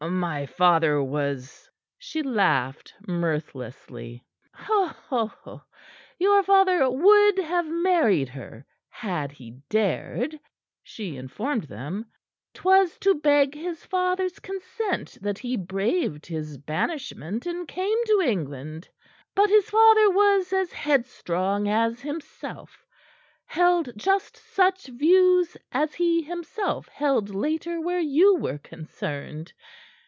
My 0.09 0.47
father 0.47 1.03
was" 1.03 1.69
She 1.99 2.23
laughed 2.23 2.95
mirthlessly. 3.07 4.23
"Your 6.17 6.41
father 6.43 6.89
would 6.89 7.37
have 7.37 7.67
married 7.67 8.29
her 8.29 8.65
had 8.89 9.31
he 9.33 9.59
dared," 9.69 10.39
she 10.81 11.15
informed 11.17 11.65
them. 11.65 12.07
"'Twas 12.55 12.97
to 13.01 13.13
beg 13.13 13.53
his 13.53 13.85
father's 13.85 14.39
consent 14.39 15.19
that 15.21 15.37
he 15.37 15.55
braved 15.55 16.25
his 16.25 16.57
banishment 16.57 17.45
and 17.45 17.67
came 17.67 18.03
to 18.07 18.21
England. 18.25 18.89
But 19.35 19.51
his 19.51 19.69
father 19.69 20.09
was 20.09 20.51
as 20.51 20.71
headstrong 20.73 21.67
as 21.69 21.99
himself; 22.01 22.87
held 23.45 23.91
just 23.97 24.35
such 24.35 24.87
views 24.87 25.55
as 25.71 25.93
he, 25.93 26.23
himself, 26.23 26.87
held 26.89 27.29
later 27.35 27.79
where 27.79 27.99
you 27.99 28.35
were 28.37 28.57
concerned. 28.57 29.53